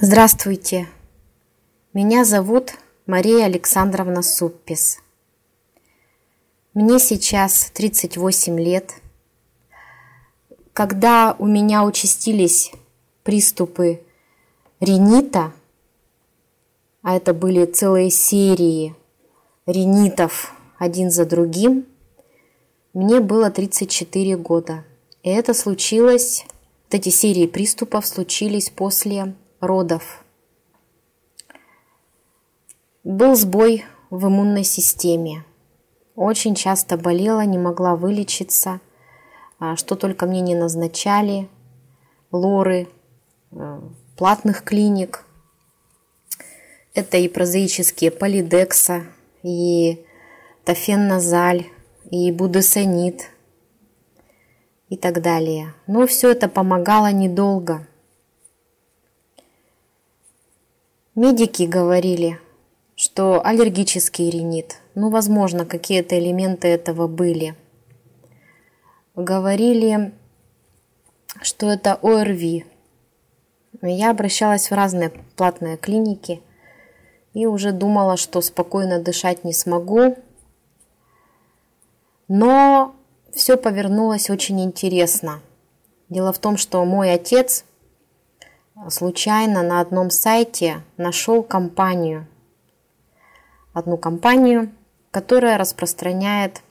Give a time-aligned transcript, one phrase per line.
[0.00, 0.88] Здравствуйте.
[1.92, 2.72] Меня зовут
[3.06, 4.98] Мария Александровна Суппис.
[6.74, 8.94] Мне сейчас 38 лет.
[10.72, 12.72] Когда у меня участились
[13.24, 14.00] приступы
[14.80, 15.52] ринита,
[17.02, 18.94] а это были целые серии
[19.66, 21.84] ринитов один за другим,
[22.94, 24.84] мне было 34 года.
[25.22, 26.46] И это случилось,
[26.90, 30.24] вот эти серии приступов случились после родов.
[33.04, 35.44] Был сбой в иммунной системе.
[36.16, 38.80] Очень часто болела, не могла вылечиться,
[39.60, 41.48] а, что только мне не назначали,
[42.32, 42.88] лоры,
[43.52, 43.80] а,
[44.16, 45.24] платных клиник.
[46.94, 49.04] Это и прозаические полидекса,
[49.44, 50.04] и
[50.64, 51.68] тофеннозаль,
[52.10, 53.30] и будесонид
[54.90, 55.72] и так далее.
[55.86, 57.86] Но все это помогало недолго.
[61.14, 62.38] Медики говорили,
[62.96, 67.54] что аллергический ринит, ну, возможно, какие-то элементы этого были.
[69.14, 70.12] Говорили,
[71.40, 72.66] что это ОРВИ.
[73.82, 76.42] Я обращалась в разные платные клиники
[77.32, 80.16] и уже думала, что спокойно дышать не смогу.
[82.28, 82.94] Но
[83.34, 85.40] все повернулось очень интересно.
[86.08, 87.64] Дело в том, что мой отец
[88.88, 92.26] случайно на одном сайте нашел компанию,
[93.72, 94.72] одну компанию,
[95.10, 96.62] которая распространяет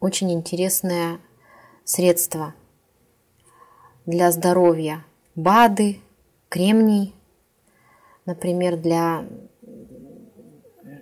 [0.00, 1.18] очень интересное
[1.84, 2.54] средство
[4.06, 5.04] для здоровья.
[5.34, 6.00] БАДы,
[6.48, 7.14] кремний,
[8.26, 9.24] например, для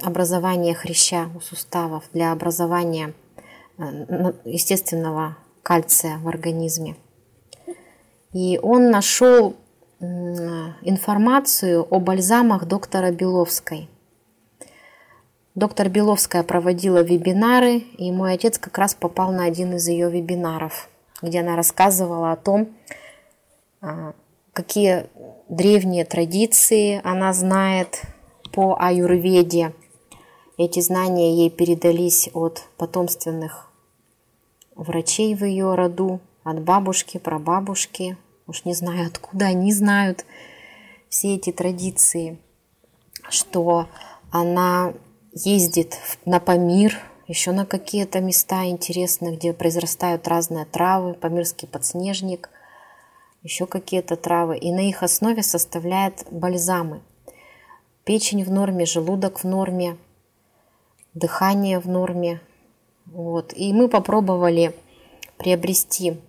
[0.03, 3.15] образования хряща у суставов, для образования
[3.79, 6.97] естественного кальция в организме.
[8.33, 9.57] И он нашел
[10.01, 13.89] информацию о бальзамах доктора Беловской.
[15.55, 20.91] Доктор Беловская проводила вебинары, и мой отец как раз попал на один из ее вебинаров,
[21.23, 22.77] где она рассказывала о том,
[23.81, 24.13] а,
[24.53, 25.07] какие
[25.49, 28.03] древние традиции она знает
[28.53, 29.73] по аюрведе.
[30.59, 33.71] Эти знания ей передались от потомственных
[34.75, 40.25] врачей в ее роду, от бабушки, прабабушки, уж не знаю, откуда они знают
[41.11, 42.39] все эти традиции,
[43.29, 43.89] что
[44.31, 44.95] она
[45.33, 52.49] ездит на Памир, еще на какие-то места интересные, где произрастают разные травы, памирский подснежник,
[53.43, 57.03] еще какие-то травы, и на их основе составляет бальзамы.
[58.05, 59.99] Печень в норме, желудок в норме,
[61.17, 62.41] дыхание в норме.
[63.07, 63.53] Вот.
[63.57, 64.75] И мы попробовали
[65.39, 66.21] приобрести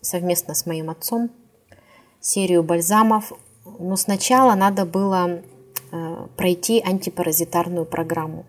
[0.00, 1.30] совместно с моим отцом
[2.20, 3.32] серию бальзамов.
[3.78, 5.40] Но сначала надо было
[5.90, 8.44] э, пройти антипаразитарную программу.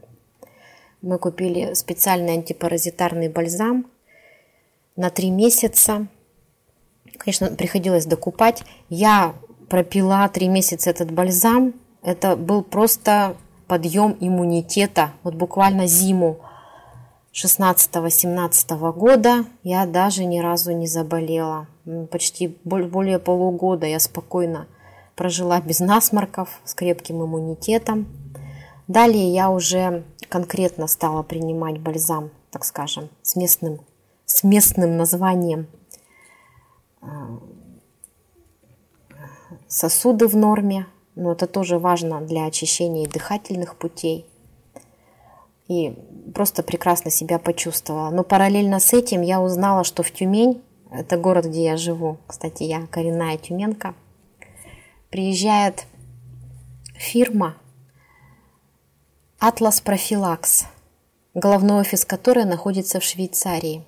[1.02, 3.88] Мы купили специальный антипаразитарный бальзам
[4.96, 6.08] на три месяца.
[7.18, 8.64] Конечно, приходилось докупать.
[8.90, 9.36] Я
[9.70, 11.74] пропила три месяца этот бальзам.
[12.02, 15.12] Это был просто подъем иммунитета.
[15.24, 16.40] Вот буквально зиму
[17.34, 21.68] 16-17 года я даже ни разу не заболела.
[22.10, 24.68] Почти более полугода я спокойно
[25.16, 28.08] прожила без насморков, с крепким иммунитетом.
[28.88, 33.82] Далее я уже конкретно стала принимать бальзам, так скажем, с местным,
[34.26, 35.68] с местным названием.
[37.02, 37.40] А,
[39.68, 44.26] сосуды в норме, но это тоже важно для очищения дыхательных путей–
[45.68, 45.96] и
[46.34, 48.10] просто прекрасно себя почувствовала.
[48.10, 50.62] Но параллельно с этим я узнала, что в Тюмень,
[50.92, 53.96] это город, где я живу, кстати, я коренная тюменка,
[55.10, 55.86] приезжает
[56.94, 57.56] фирма
[59.40, 60.66] Atlas Profilax,
[61.34, 63.84] головной офис которой находится в Швейцарии.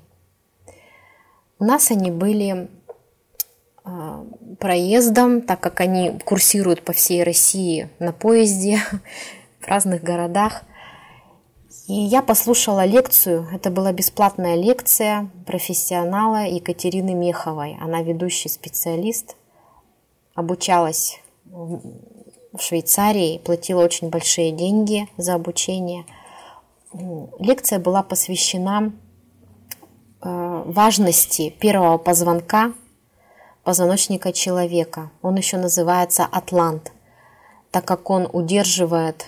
[1.60, 2.70] У нас они были
[4.60, 8.80] проездом, так как они курсируют по всей России на поезде
[9.60, 10.64] в разных городах–
[11.88, 17.78] и я послушала лекцию, это была бесплатная лекция профессионала Екатерины Меховой.
[17.80, 19.38] Она ведущий специалист,
[20.36, 26.06] обучалась в Швейцарии, платила очень большие деньги за обучение.
[27.40, 28.92] Лекция была посвящена
[30.22, 32.74] э, важности первого позвонка
[33.68, 35.12] позвоночника человека.
[35.22, 36.94] Он еще называется атлант,
[37.70, 39.26] так как он удерживает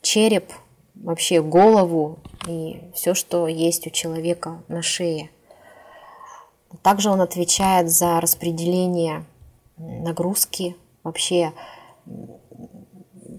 [0.00, 0.52] череп
[0.94, 5.28] вообще голову и все, что есть у человека на шее.
[6.82, 9.24] Также он отвечает за распределение
[9.76, 11.52] нагрузки вообще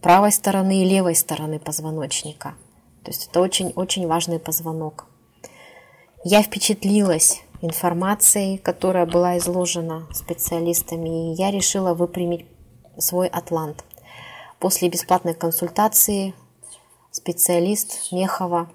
[0.01, 2.55] правой стороны и левой стороны позвоночника.
[3.05, 5.05] То есть это очень-очень важный позвонок.
[6.25, 12.45] Я впечатлилась информацией, которая была изложена специалистами, и я решила выпрямить
[12.97, 13.83] свой атлант.
[14.59, 16.33] После бесплатной консультации
[17.11, 18.69] специалист Мехова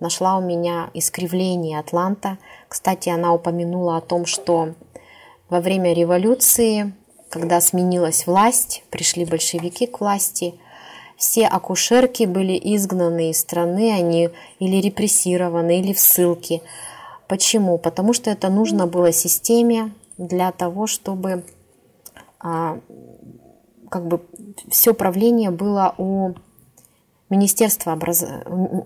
[0.00, 2.38] нашла у меня искривление атланта.
[2.68, 4.74] Кстати, она упомянула о том, что
[5.48, 6.94] во время революции,
[7.30, 10.54] когда сменилась власть, пришли большевики к власти,
[11.16, 16.60] все акушерки были изгнаны из страны, они или репрессированы, или в ссылке.
[17.34, 17.78] Почему?
[17.78, 21.42] Потому что это нужно было системе для того, чтобы
[22.38, 22.78] а,
[23.90, 24.22] как бы
[24.68, 26.34] все правление было у
[27.30, 28.24] Министерства образ...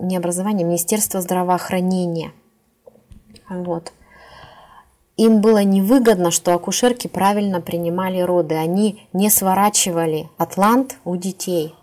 [0.00, 2.32] не образования, Министерства здравоохранения.
[3.50, 3.92] Вот.
[5.18, 8.54] Им было невыгодно, что акушерки правильно принимали роды.
[8.54, 11.74] Они не сворачивали атлант у детей.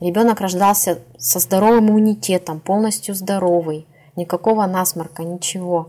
[0.00, 5.88] Ребенок рождался со здоровым иммунитетом, полностью здоровый, никакого насморка, ничего.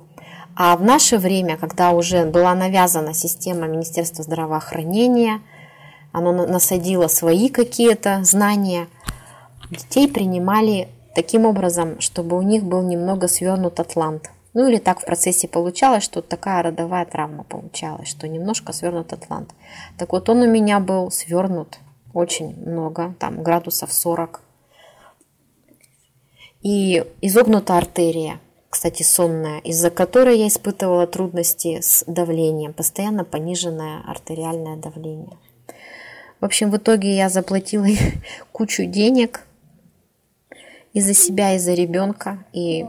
[0.56, 5.42] А в наше время, когда уже была навязана система Министерства здравоохранения,
[6.12, 8.88] оно насадило свои какие-то знания,
[9.70, 14.32] детей принимали таким образом, чтобы у них был немного свернут атлант.
[14.54, 19.50] Ну или так в процессе получалось, что такая родовая травма получалась, что немножко свернут атлант.
[19.98, 21.80] Так вот он у меня был свернут
[22.14, 24.42] очень много, там градусов 40.
[26.66, 28.40] И изогнута артерия,
[28.72, 35.38] кстати, сонная, из-за которой я испытывала трудности с давлением, постоянно пониженное артериальное давление.
[36.42, 37.86] В общем, в итоге я заплатила
[38.52, 39.42] кучу денег
[40.94, 42.88] из-за себя, из-за ребенка, и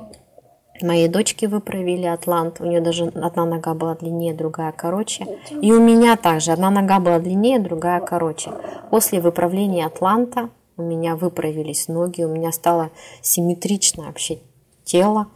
[0.83, 5.27] Моей дочке выправили атлант, у нее даже одна нога была длиннее, другая короче.
[5.63, 8.53] И у меня также одна нога была длиннее, другая короче.
[8.91, 12.91] После выправления атланта у меня выправились ноги, у меня стало
[13.23, 14.39] симметрично вообще
[14.85, 15.29] тело.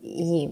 [0.00, 0.50] И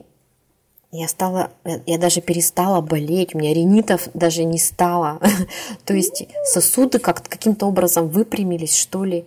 [0.90, 1.50] я стала,
[1.86, 5.20] я даже перестала болеть, у меня ринитов даже не стало.
[5.84, 9.26] То есть сосуды как каким-то образом выпрямились, что ли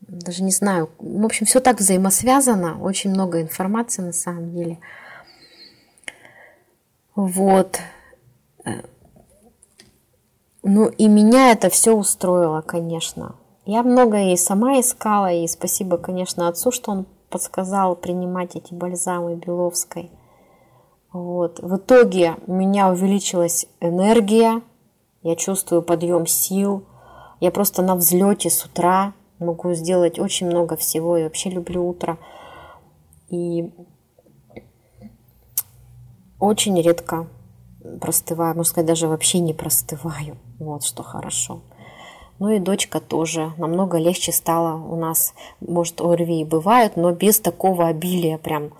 [0.00, 0.90] даже не знаю.
[0.98, 4.78] В общем, все так взаимосвязано, очень много информации на самом деле.
[7.14, 7.80] Вот.
[10.68, 13.36] Ну и меня это все устроило, конечно.
[13.66, 19.36] Я многое и сама искала, и спасибо, конечно, отцу, что он подсказал принимать эти бальзамы
[19.36, 20.10] Беловской.
[21.12, 21.60] Вот.
[21.60, 24.60] В итоге у меня увеличилась энергия,
[25.22, 26.82] я чувствую подъем сил,
[27.38, 31.16] я просто на взлете с утра, могу сделать очень много всего.
[31.16, 32.18] Я вообще люблю утро.
[33.28, 33.72] И
[36.40, 37.28] очень редко
[38.00, 40.36] простываю, можно сказать, даже вообще не простываю.
[40.58, 41.60] Вот что хорошо.
[42.38, 43.52] Ну и дочка тоже.
[43.56, 45.34] Намного легче стало у нас.
[45.60, 48.72] Может, ОРВИ и бывают, но без такого обилия прям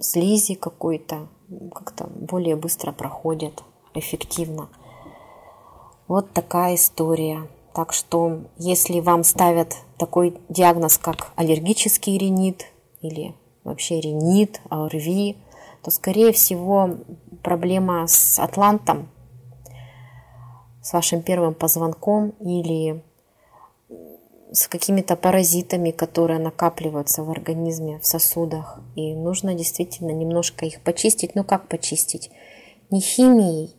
[0.00, 1.28] слизи какой-то.
[1.74, 3.62] Как-то более быстро проходит,
[3.94, 4.68] эффективно.
[6.08, 7.48] Вот такая история.
[7.74, 12.66] Так что, если вам ставят такой диагноз, как аллергический ринит
[13.00, 13.34] или
[13.64, 15.36] вообще ринит, ОРВИ,
[15.82, 16.96] то, скорее всего,
[17.46, 19.08] проблема с атлантом,
[20.82, 23.04] с вашим первым позвонком или
[24.50, 28.80] с какими-то паразитами, которые накапливаются в организме, в сосудах.
[28.96, 31.36] И нужно действительно немножко их почистить.
[31.36, 32.32] Ну как почистить?
[32.90, 33.76] Не химией,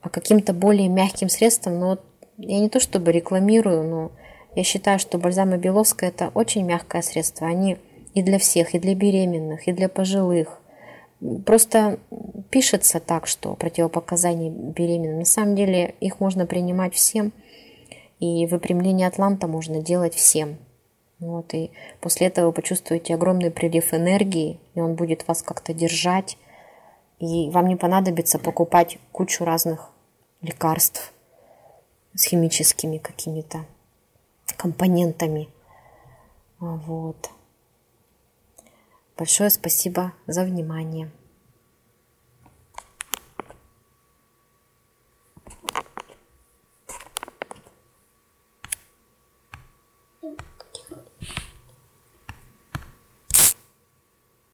[0.00, 1.80] а каким-то более мягким средством.
[1.80, 2.04] Но вот
[2.38, 4.12] я не то чтобы рекламирую, но
[4.54, 7.48] я считаю, что бальзамы Беловская это очень мягкое средство.
[7.48, 7.78] Они
[8.14, 10.60] и для всех, и для беременных, и для пожилых.
[11.44, 11.98] Просто
[12.52, 15.20] пишется так, что противопоказания беременным.
[15.20, 17.32] На самом деле их можно принимать всем,
[18.20, 20.58] и выпрямление атланта можно делать всем.
[21.18, 26.36] Вот, и после этого вы почувствуете огромный прилив энергии, и он будет вас как-то держать,
[27.18, 29.90] и вам не понадобится покупать кучу разных
[30.42, 31.12] лекарств
[32.14, 33.64] с химическими какими-то
[34.56, 35.48] компонентами.
[36.58, 37.30] Вот.
[39.16, 41.10] Большое спасибо за внимание.